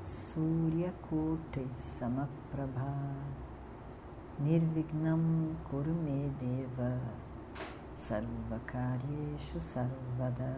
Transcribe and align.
Suryakotai 0.00 1.68
Samaprabha. 1.74 3.14
Nirvignam 4.38 5.54
Kurume 5.70 6.32
Deva. 6.38 6.98
Sarvakaryeshu 7.94 9.60
Sarvada. 9.60 10.56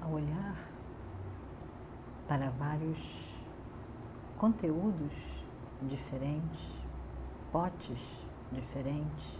Ao 0.00 0.12
olhar 0.12 0.56
para 2.26 2.48
vários 2.50 2.98
conteúdos 4.38 5.12
diferentes, 5.82 6.72
potes 7.52 8.00
diferentes, 8.50 9.38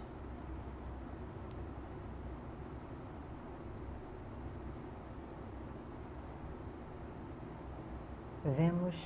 vemos 8.45 8.97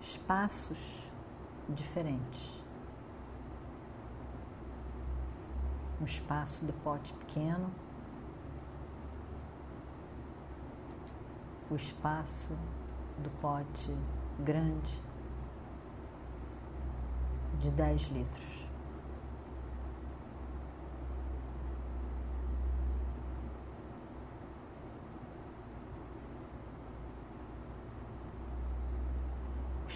espaços 0.00 0.78
diferentes. 1.68 2.56
Um 6.00 6.04
espaço 6.04 6.64
do 6.64 6.72
pote 6.72 7.12
pequeno, 7.14 7.70
o 11.70 11.74
espaço 11.74 12.48
do 13.18 13.30
pote 13.40 13.94
grande 14.38 15.02
de 17.60 17.70
10 17.70 18.02
litros. 18.08 18.57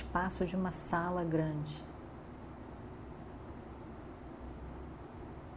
Espaço 0.03 0.45
de 0.45 0.57
uma 0.57 0.73
sala 0.73 1.25
grande. 1.25 1.83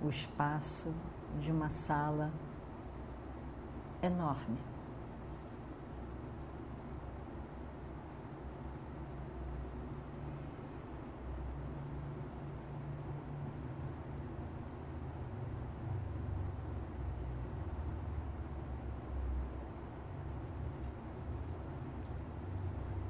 O 0.01 0.09
espaço 0.09 0.93
de 1.39 1.51
uma 1.51 1.69
sala 1.69 2.31
enorme. 4.01 4.74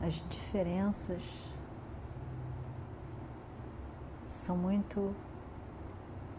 As 0.06 0.14
diferenças 0.30 1.24
são 4.24 4.56
muito 4.56 5.16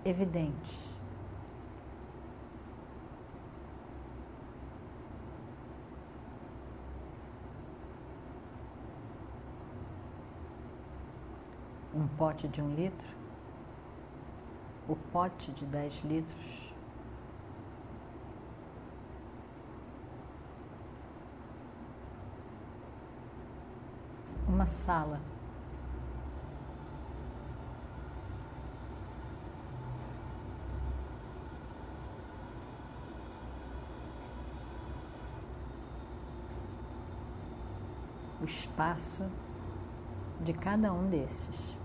evidentes. 0.04 0.86
Um 11.92 12.06
pote 12.06 12.46
de 12.46 12.62
um 12.62 12.72
litro, 12.72 13.08
o 14.86 14.94
pote 14.94 15.50
de 15.50 15.66
dez 15.66 16.00
litros 16.04 16.65
uma 24.56 24.66
sala. 24.66 25.20
O 38.40 38.44
espaço 38.46 39.24
de 40.40 40.54
cada 40.54 40.90
um 40.90 41.10
desses. 41.10 41.76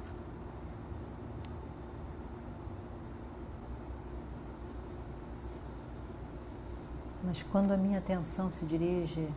Mas 7.24 7.44
quando 7.44 7.72
a 7.72 7.78
minha 7.78 8.00
atenção 8.00 8.50
se 8.50 8.66
dirige 8.66 9.28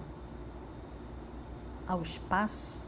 ao 1.87 2.00
espaço, 2.00 2.84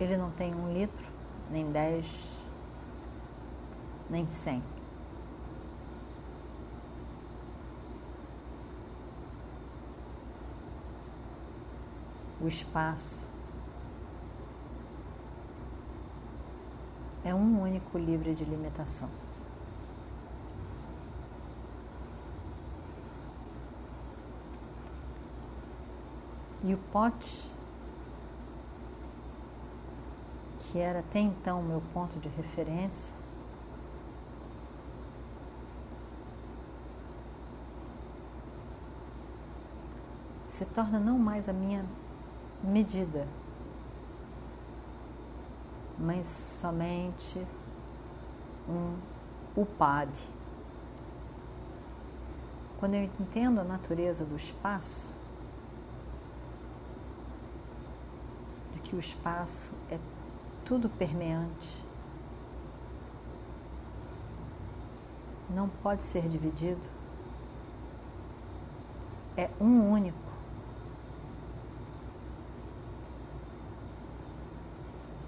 Ele 0.00 0.16
não 0.16 0.30
tem 0.30 0.54
um 0.54 0.72
litro, 0.72 1.04
nem 1.50 1.72
dez, 1.72 2.06
nem 4.08 4.30
cem. 4.30 4.62
O 12.40 12.46
espaço 12.46 13.26
é 17.24 17.34
um 17.34 17.60
único 17.60 17.98
livre 17.98 18.36
de 18.36 18.44
limitação. 18.44 19.10
E 26.62 26.72
o 26.72 26.78
pote 26.92 27.57
que 30.70 30.78
era 30.78 30.98
até 30.98 31.18
então 31.18 31.60
o 31.60 31.62
meu 31.62 31.82
ponto 31.94 32.18
de 32.18 32.28
referência, 32.28 33.12
se 40.48 40.64
torna 40.66 40.98
não 40.98 41.18
mais 41.18 41.48
a 41.48 41.52
minha 41.52 41.86
medida, 42.62 43.26
mas 45.98 46.26
somente 46.26 47.46
um 48.68 48.96
upad. 49.58 50.10
Quando 52.78 52.94
eu 52.94 53.04
entendo 53.04 53.60
a 53.60 53.64
natureza 53.64 54.24
do 54.24 54.36
espaço, 54.36 55.08
de 58.74 58.80
que 58.80 58.94
o 58.94 59.00
espaço 59.00 59.72
é 59.90 59.98
tudo 60.68 60.90
permeante. 60.90 61.82
Não 65.48 65.66
pode 65.66 66.04
ser 66.04 66.28
dividido. 66.28 66.86
É 69.34 69.48
um 69.58 69.90
único. 69.90 70.18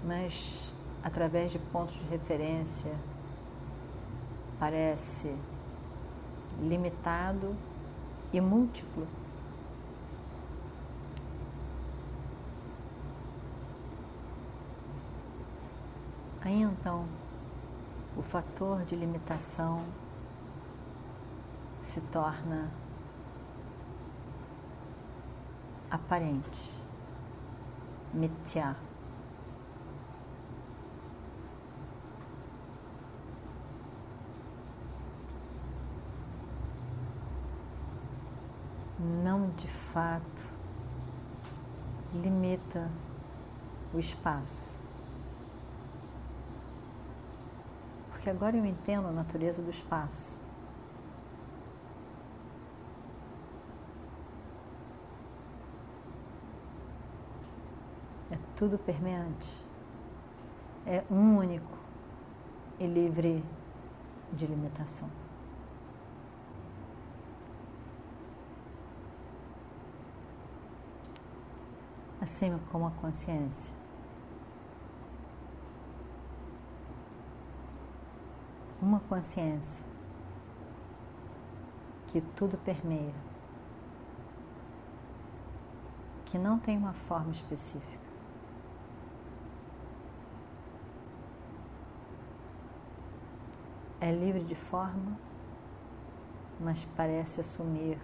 Mas 0.05 0.71
através 1.03 1.51
de 1.51 1.57
pontos 1.57 1.95
de 1.95 2.03
referência 2.05 2.93
parece 4.59 5.35
limitado 6.61 7.55
e 8.31 8.39
múltiplo. 8.39 9.07
Aí 16.43 16.59
então, 16.59 17.05
o 18.17 18.23
fator 18.23 18.83
de 18.83 18.95
limitação 18.95 19.85
se 21.83 22.01
torna 22.01 22.71
aparente. 25.89 26.81
Mitya. 28.13 28.75
Não 39.23 39.49
de 39.51 39.67
fato 39.67 40.43
limita 42.13 42.89
o 43.93 43.99
espaço. 43.99 44.80
Porque 48.21 48.29
agora 48.29 48.55
eu 48.55 48.63
entendo 48.63 49.07
a 49.07 49.11
natureza 49.11 49.63
do 49.63 49.71
espaço. 49.71 50.39
É 58.29 58.37
tudo 58.55 58.77
permeante. 58.77 59.57
É 60.85 61.03
único 61.09 61.75
e 62.79 62.85
livre 62.85 63.43
de 64.33 64.45
limitação. 64.45 65.09
Assim 72.21 72.55
como 72.71 72.85
a 72.85 72.91
consciência. 72.91 73.81
Uma 78.81 78.89
consciência 79.01 79.83
que 82.07 82.21
tudo 82.21 82.57
permeia, 82.57 83.13
que 86.25 86.37
não 86.37 86.59
tem 86.59 86.77
uma 86.77 86.93
forma 86.93 87.31
específica. 87.31 88.01
é 94.01 94.11
livre 94.11 94.43
de 94.43 94.55
forma, 94.55 95.15
mas 96.59 96.83
parece 96.97 97.39
assumir 97.39 97.99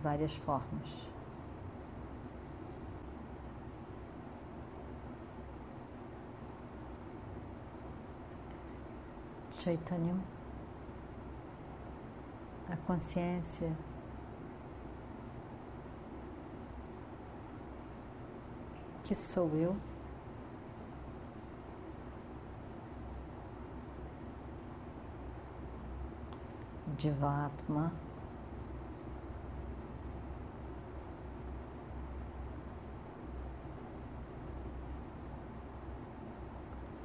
várias 0.00 0.34
formas. 0.36 1.09
Chaitanya, 9.62 10.16
a 12.66 12.76
consciência 12.86 13.70
que 19.04 19.14
sou 19.14 19.54
eu. 19.54 19.76
Jivatma. 26.96 27.92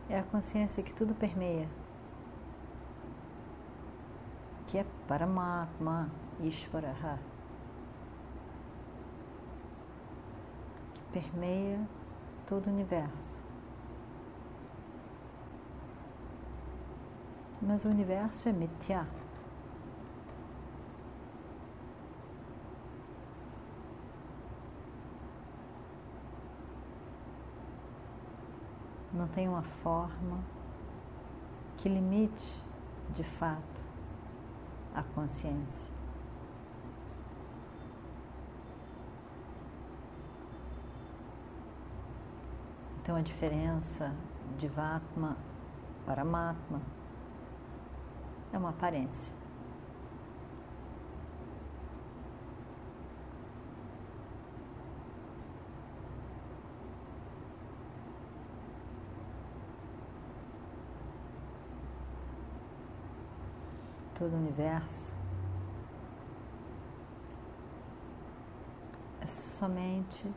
É 0.09 0.19
a 0.19 0.23
consciência 0.23 0.81
que 0.81 0.93
tudo 0.93 1.13
permeia, 1.13 1.67
que 4.67 4.77
é 4.77 4.85
Paramatma 5.07 6.09
Ishvaraha, 6.39 7.19
que 10.93 11.01
permeia 11.11 11.79
todo 12.47 12.67
o 12.67 12.69
universo. 12.69 13.43
Mas 17.61 17.85
o 17.85 17.89
universo 17.89 18.49
é 18.49 18.51
Mithya. 18.51 19.07
não 29.15 29.27
tem 29.29 29.47
uma 29.47 29.63
forma 29.63 30.39
que 31.77 31.87
limite 31.87 32.63
de 33.15 33.23
fato 33.23 33.84
a 34.95 35.03
consciência. 35.03 35.93
Então 43.01 43.15
a 43.15 43.21
diferença 43.21 44.11
de 44.57 44.67
Vatma 44.67 45.37
para 46.05 46.23
Matma 46.23 46.81
é 48.51 48.57
uma 48.57 48.69
aparência. 48.69 49.34
Todo 64.17 64.33
o 64.33 64.37
universo 64.37 65.13
é 69.21 69.27
somente 69.27 70.33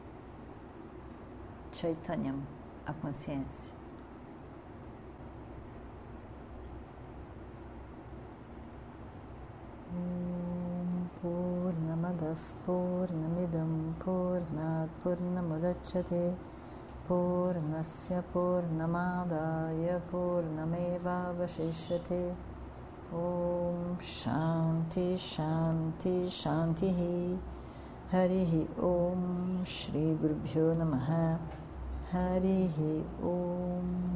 Chaitanyam, 1.73 2.43
a 2.85 2.93
consciência. 2.93 3.73
Purnamadah 11.23 12.37
Purnamidam 12.65 13.95
Purnat 14.01 14.91
Purnamudachyate 15.03 16.35
Purnasya 17.07 18.25
Purnamadaya 18.33 20.03
Om 23.13 23.97
शांति 23.97 25.17
शांति 25.17 26.29
शांति 26.29 26.87
ही। 26.87 27.41
हरि 28.13 28.45
ही 28.45 28.63
ओम 28.81 29.65
श्री 29.65 30.17
गुरुभ्यो 30.17 30.73
नमः। 30.73 31.37
हरि 32.13 32.67
ही 32.77 33.01
ओम। 33.23 34.08